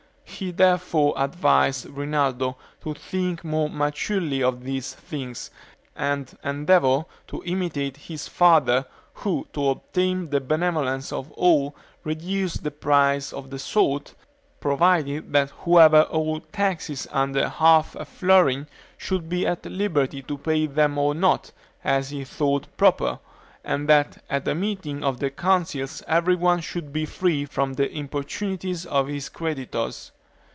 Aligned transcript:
He 0.43 0.49
therefore 0.49 1.13
advised 1.17 1.85
Rinaldo 1.87 2.57
to 2.83 2.95
think 2.95 3.43
more 3.43 3.69
maturely 3.69 4.41
of 4.41 4.63
these 4.63 4.91
things, 4.91 5.51
and 5.95 6.35
endeavor 6.43 7.05
to 7.27 7.43
imitate 7.45 7.95
his 7.95 8.27
father, 8.27 8.87
who, 9.13 9.45
to 9.53 9.69
obtain 9.69 10.31
the 10.31 10.39
benevolence 10.41 11.13
of 11.13 11.31
all, 11.33 11.75
reduced 12.03 12.63
the 12.63 12.71
price 12.71 13.31
of 13.31 13.61
salt, 13.61 14.15
provided 14.59 15.31
that 15.31 15.51
whoever 15.59 16.07
owed 16.09 16.51
taxes 16.51 17.07
under 17.11 17.47
half 17.47 17.93
a 17.93 18.03
florin 18.03 18.65
should 18.97 19.29
be 19.29 19.45
at 19.45 19.63
liberty 19.67 20.23
to 20.23 20.39
pay 20.39 20.65
them 20.65 20.97
or 20.97 21.13
not, 21.13 21.51
as 21.83 22.09
he 22.09 22.23
thought 22.23 22.65
proper, 22.77 23.19
and 23.63 23.87
that 23.87 24.23
at 24.27 24.45
the 24.45 24.55
meeting 24.55 25.03
of 25.03 25.19
the 25.19 25.29
Councils 25.29 26.01
every 26.07 26.35
one 26.35 26.61
should 26.61 26.91
be 26.91 27.05
free 27.05 27.45
from 27.45 27.73
the 27.73 27.91
importunities 27.95 28.87
of 28.87 29.05
his 29.05 29.29
creditors. 29.29 30.11